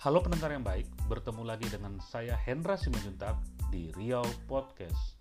[0.00, 3.36] Halo pendengar yang baik, bertemu lagi dengan saya Hendra Simanjuntak
[3.68, 5.20] di Riau Podcast.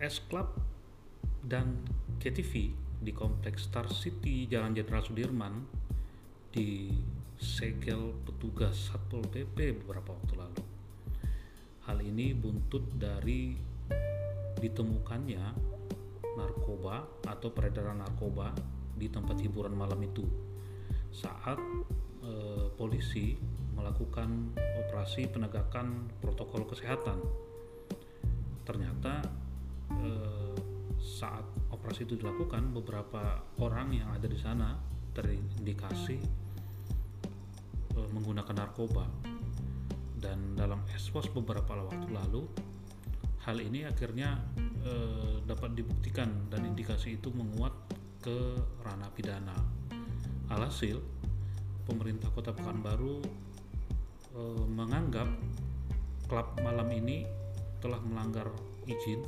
[0.00, 0.56] S Club
[1.44, 1.76] dan
[2.24, 2.72] KTV
[3.04, 5.68] di Kompleks Star City Jalan Jenderal Sudirman
[6.56, 10.69] disegel petugas Satpol PP beberapa waktu lalu.
[11.90, 13.50] Hal ini buntut dari
[14.62, 15.42] ditemukannya
[16.38, 18.54] narkoba atau peredaran narkoba
[18.94, 20.22] di tempat hiburan malam itu
[21.10, 21.58] saat
[22.22, 23.34] eh, polisi
[23.74, 27.18] melakukan operasi penegakan protokol kesehatan.
[28.62, 29.26] Ternyata
[29.90, 30.54] eh,
[31.02, 31.42] saat
[31.74, 34.78] operasi itu dilakukan beberapa orang yang ada di sana
[35.10, 36.22] terindikasi
[37.98, 39.29] eh, menggunakan narkoba
[40.20, 42.44] dan dalam eswas beberapa waktu lalu
[43.48, 44.36] hal ini akhirnya
[44.84, 47.72] eh, dapat dibuktikan dan indikasi itu menguat
[48.20, 49.56] ke ranah pidana.
[50.52, 51.00] Alhasil
[51.88, 53.24] pemerintah kota Pekanbaru
[54.36, 55.28] eh, menganggap
[56.28, 57.24] klub malam ini
[57.80, 58.52] telah melanggar
[58.84, 59.24] izin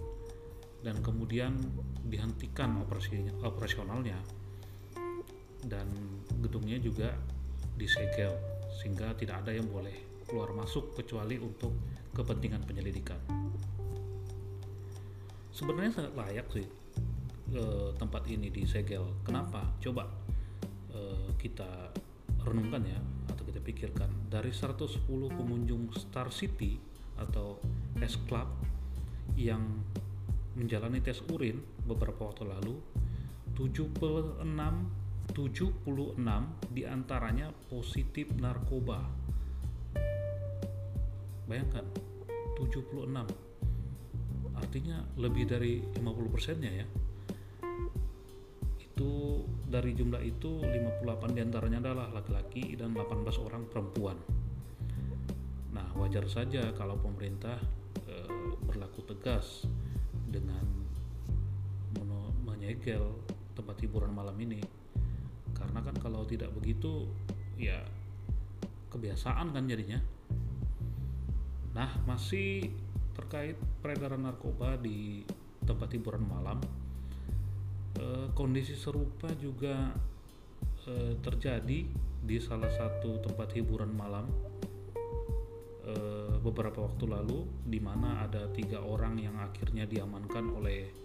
[0.85, 1.57] dan kemudian
[2.05, 4.19] dihentikan operasinya, operasionalnya
[5.65, 5.89] dan
[6.43, 7.15] gedungnya juga
[7.79, 8.35] disegel
[8.83, 11.77] sehingga tidak ada yang boleh keluar masuk kecuali untuk
[12.17, 13.21] kepentingan penyelidikan.
[15.53, 16.65] Sebenarnya sangat layak sih
[17.53, 19.21] eh, tempat ini disegel.
[19.29, 19.61] Kenapa?
[19.77, 20.09] Coba
[20.97, 21.93] eh, kita
[22.49, 22.97] renungkan ya
[23.29, 25.05] atau kita pikirkan dari 110
[25.37, 26.81] pengunjung Star City
[27.21, 27.61] atau
[28.01, 28.49] S Club
[29.37, 29.85] yang
[30.57, 32.81] menjalani tes urin beberapa waktu lalu
[33.55, 34.43] 76
[35.31, 36.19] 76
[36.75, 39.22] di antaranya positif narkoba
[41.53, 41.85] bayangkan
[42.57, 43.13] 76
[44.57, 46.87] artinya lebih dari 50 persennya ya.
[48.81, 54.17] Itu dari jumlah itu 58 di antaranya adalah laki-laki dan 18 orang perempuan.
[55.77, 57.61] Nah wajar saja kalau pemerintah
[58.09, 58.15] e,
[58.65, 59.69] berlaku tegas
[60.25, 60.65] dengan
[62.49, 63.13] menyegel
[63.53, 64.65] tempat hiburan malam ini.
[65.53, 67.13] Karena kan kalau tidak begitu
[67.61, 67.85] ya
[68.89, 70.01] kebiasaan kan jadinya
[71.73, 72.73] nah masih
[73.17, 75.25] terkait peredaran narkoba di
[75.65, 76.59] tempat hiburan malam
[77.97, 79.93] e, kondisi serupa juga
[80.89, 81.81] e, terjadi
[82.23, 84.29] di salah satu tempat hiburan malam
[85.85, 85.95] e,
[86.41, 91.03] beberapa waktu lalu di mana ada tiga orang yang akhirnya diamankan oleh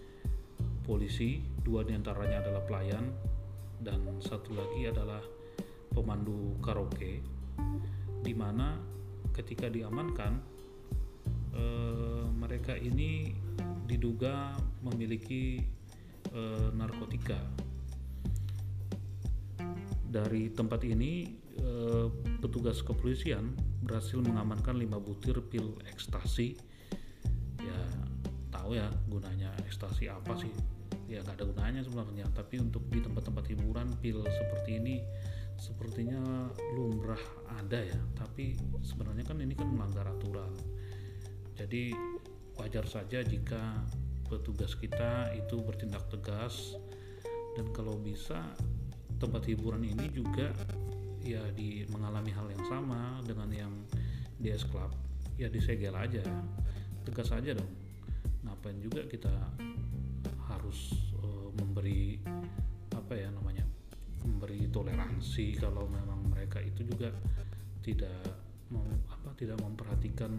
[0.88, 1.44] polisi.
[1.60, 3.12] Dua di antaranya adalah pelayan
[3.84, 5.20] dan satu lagi adalah
[5.92, 7.20] pemandu karaoke.
[8.24, 8.80] Di mana
[9.36, 10.57] ketika diamankan
[11.52, 11.64] e,
[12.34, 13.32] mereka ini
[13.88, 14.52] diduga
[14.84, 15.62] memiliki
[16.28, 16.42] e,
[16.76, 17.40] narkotika.
[20.08, 21.70] Dari tempat ini e,
[22.40, 23.52] petugas kepolisian
[23.84, 26.56] berhasil mengamankan 5 butir pil ekstasi.
[27.60, 27.80] Ya
[28.52, 30.52] tahu ya gunanya ekstasi apa sih?
[31.08, 32.28] Ya nggak ada gunanya sebenarnya.
[32.32, 34.96] Tapi untuk di tempat-tempat hiburan pil seperti ini
[35.58, 37.20] sepertinya lumrah
[37.56, 38.00] ada ya.
[38.16, 40.52] Tapi sebenarnya kan ini kan melanggar aturan
[41.58, 41.90] jadi
[42.54, 43.82] wajar saja jika
[44.30, 46.78] petugas kita itu bertindak tegas.
[47.58, 48.38] Dan kalau bisa
[49.18, 50.54] tempat hiburan ini juga
[51.26, 53.74] ya di mengalami hal yang sama dengan yang
[54.38, 54.94] di S Club.
[55.34, 56.22] Ya disegel aja.
[57.02, 57.72] Tegas aja dong.
[58.46, 59.34] Ngapain juga kita
[60.46, 62.22] harus uh, memberi
[62.94, 63.66] apa ya namanya
[64.22, 67.10] memberi toleransi kalau memang mereka itu juga
[67.82, 68.22] tidak
[68.68, 70.32] mau apa tidak memperhatikan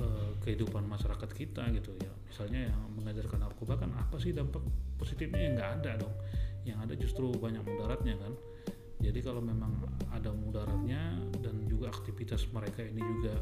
[0.00, 2.12] uh, kehidupan masyarakat kita gitu ya.
[2.26, 4.64] Misalnya yang mengajarkan narkoba kan apa sih dampak
[4.96, 5.38] positifnya?
[5.44, 6.14] Yang nggak ada dong.
[6.64, 8.32] Yang ada justru banyak mudaratnya kan.
[9.00, 9.80] Jadi kalau memang
[10.12, 13.32] ada mudaratnya dan juga aktivitas mereka ini juga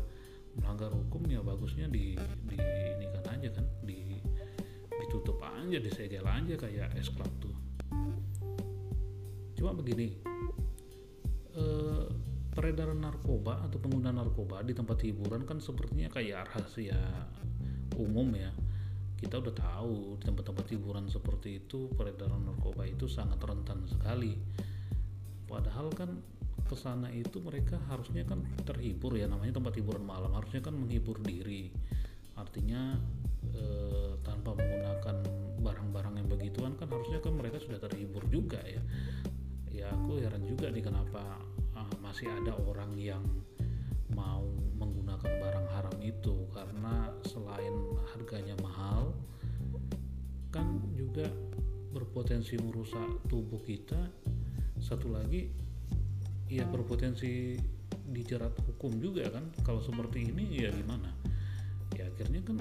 [0.58, 2.14] melanggar hukum ya bagusnya di,
[2.46, 3.66] di ini kan aja kan.
[3.82, 4.22] Di
[4.98, 7.56] ditutup aja disegel aja kayak es club tuh.
[9.58, 10.47] Cuma begini eh,
[12.58, 16.98] peredaran narkoba atau pengguna narkoba di tempat hiburan kan sepertinya kayak rahasia
[17.94, 18.50] umum ya.
[19.14, 24.34] Kita udah tahu di tempat-tempat hiburan seperti itu peredaran narkoba itu sangat rentan sekali.
[25.46, 26.18] Padahal kan
[26.66, 31.22] ke sana itu mereka harusnya kan terhibur ya namanya tempat hiburan malam harusnya kan menghibur
[31.22, 31.70] diri.
[32.34, 32.98] Artinya
[33.54, 35.16] eh, tanpa menggunakan
[35.62, 38.82] barang-barang yang begituan kan harusnya kan mereka sudah terhibur juga ya.
[39.70, 41.22] Ya aku heran juga nih kenapa
[41.78, 43.22] uh, masih ada orang yang
[44.12, 44.42] mau
[44.74, 47.74] menggunakan barang haram itu karena selain
[48.14, 49.14] harganya mahal
[50.50, 51.28] kan juga
[51.92, 53.98] berpotensi merusak tubuh kita.
[54.78, 55.50] Satu lagi
[56.48, 57.58] ya berpotensi
[58.08, 59.50] dijerat hukum juga kan.
[59.62, 61.12] Kalau seperti ini ya gimana?
[61.94, 62.56] Ya akhirnya kan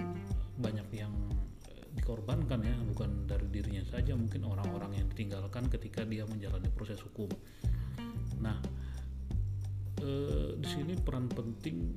[0.58, 1.14] banyak yang
[1.72, 7.00] eh, dikorbankan ya bukan dari dirinya saja mungkin orang-orang yang ditinggalkan ketika dia menjalani proses
[7.00, 7.30] hukum.
[8.42, 8.58] Nah
[10.07, 11.92] eh, di sini peran penting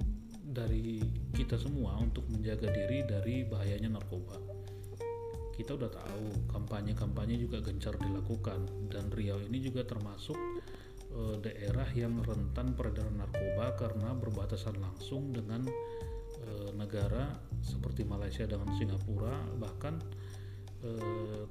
[0.51, 0.99] dari
[1.31, 4.35] kita semua untuk menjaga diri dari bahayanya narkoba.
[5.55, 10.35] Kita udah tahu kampanye-kampanye juga gencar dilakukan dan Riau ini juga termasuk
[11.13, 15.69] e, daerah yang rentan peredaran narkoba karena berbatasan langsung dengan
[16.43, 19.37] e, negara seperti Malaysia dengan Singapura.
[19.61, 19.95] Bahkan
[20.81, 20.91] e,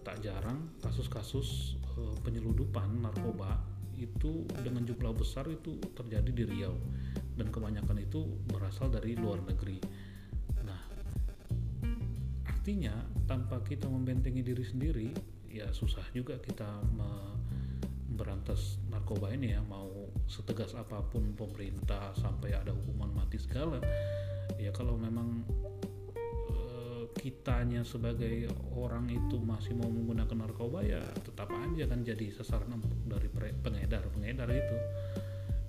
[0.02, 6.76] tak jarang kasus-kasus e, penyeludupan narkoba itu dengan jumlah besar itu terjadi di Riau.
[7.36, 9.80] Dan kebanyakan itu berasal dari luar negeri.
[12.60, 12.94] Artinya
[13.26, 15.10] tanpa kita membentengi diri sendiri
[15.50, 19.62] ya susah juga kita memberantas narkoba ini ya.
[19.66, 23.82] Mau setegas apa pun pemerintah sampai ada hukuman mati segala
[24.62, 25.42] ya kalau memang
[27.20, 28.48] kitanya sebagai
[28.80, 33.28] orang itu masih mau menggunakan narkoba ya tetap aja kan jadi sasaran empuk dari
[33.60, 34.78] pengedar pengedar itu.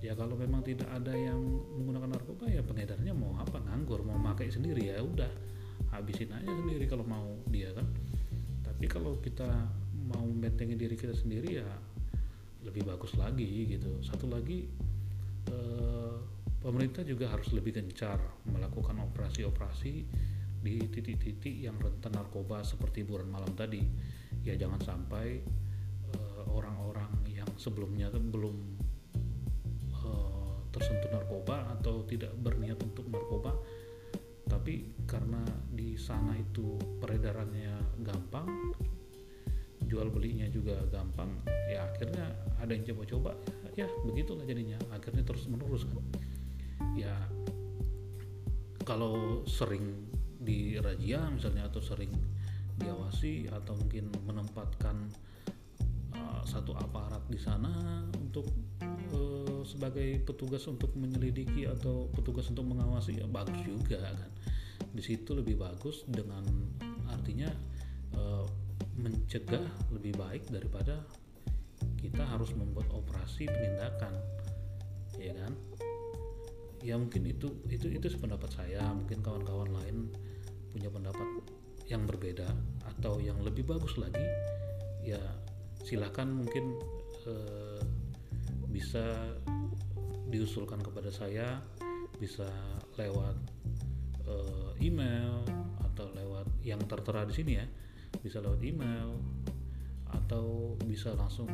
[0.00, 1.42] Ya kalau memang tidak ada yang
[1.76, 5.28] menggunakan narkoba ya pengedarnya mau apa nganggur mau pakai sendiri ya udah
[5.90, 7.84] habisin aja sendiri kalau mau dia kan.
[8.62, 9.50] Tapi kalau kita
[10.06, 11.68] mau membentengi diri kita sendiri ya
[12.62, 13.98] lebih bagus lagi gitu.
[14.06, 14.70] Satu lagi
[15.50, 16.14] eh,
[16.62, 20.06] pemerintah juga harus lebih gencar melakukan operasi-operasi
[20.60, 23.80] di titik-titik yang rentan narkoba seperti buron malam tadi.
[24.44, 25.40] Ya jangan sampai
[26.12, 28.56] eh, orang-orang yang sebelumnya belum
[29.90, 33.56] eh, tersentuh narkoba atau tidak berniat untuk narkoba
[34.50, 38.50] tapi karena di sana itu peredarannya gampang
[39.86, 41.30] jual belinya juga gampang
[41.70, 43.38] ya akhirnya ada yang coba-coba
[43.78, 46.02] ya begitulah jadinya akhirnya terus menerus kan.
[46.98, 47.14] Ya
[48.82, 50.09] kalau sering
[50.40, 52.10] di razia misalnya atau sering
[52.80, 54.96] diawasi atau mungkin menempatkan
[56.16, 58.48] uh, satu aparat di sana untuk
[59.12, 64.32] uh, sebagai petugas untuk menyelidiki atau petugas untuk mengawasi ya bagus juga kan.
[64.90, 66.42] Di situ lebih bagus dengan
[67.06, 67.46] artinya
[68.16, 68.22] e,
[68.98, 69.62] mencegah
[69.94, 71.04] lebih baik daripada
[72.00, 74.14] kita harus membuat operasi penindakan
[75.20, 75.52] ya kan
[76.80, 78.84] ya mungkin itu itu itu sependapat saya.
[78.92, 79.96] Mungkin kawan-kawan lain
[80.70, 81.28] punya pendapat
[81.90, 82.46] yang berbeda
[82.86, 84.22] atau yang lebih bagus lagi
[85.02, 85.18] ya
[85.82, 86.78] silakan mungkin
[87.26, 87.34] e,
[88.70, 89.34] bisa
[90.30, 91.58] diusulkan kepada saya
[92.20, 92.46] bisa
[93.00, 93.32] lewat
[94.28, 95.40] uh, email
[95.80, 97.66] atau lewat yang tertera di sini ya.
[98.20, 99.16] Bisa lewat email
[100.10, 101.48] atau bisa langsung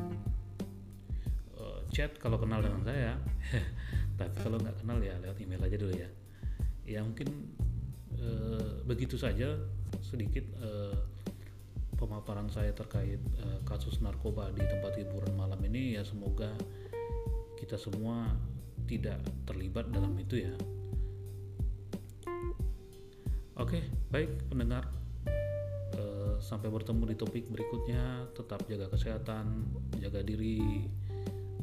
[1.61, 3.13] uh, chat kalau kenal dengan saya
[4.17, 6.09] tapi kalau nggak kenal ya lewat email aja dulu ya
[6.89, 7.29] ya mungkin
[8.17, 9.61] uh, begitu saja
[10.01, 10.97] sedikit uh,
[12.01, 16.53] pemaparan saya terkait uh, kasus narkoba di tempat hiburan malam ini ya semoga
[17.61, 18.33] kita semua
[18.89, 20.55] tidak terlibat dalam itu ya
[23.57, 23.81] Oke,
[24.13, 24.85] baik pendengar.
[26.45, 28.29] Sampai bertemu di topik berikutnya.
[28.37, 29.65] Tetap jaga kesehatan,
[29.97, 30.85] jaga diri,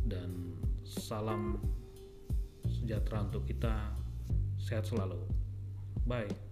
[0.02, 1.62] dan salam
[2.84, 3.96] sejahtera untuk kita.
[4.60, 5.24] Sehat selalu.
[6.04, 6.43] Bye.